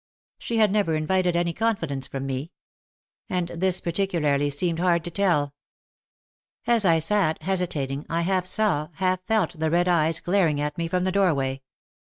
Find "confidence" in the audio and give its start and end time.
1.53-2.07